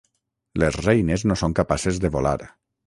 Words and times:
Les 0.63 0.79
reines 0.79 1.27
no 1.31 1.39
són 1.43 1.57
capaces 1.63 2.05
de 2.07 2.15
volar. 2.19 2.39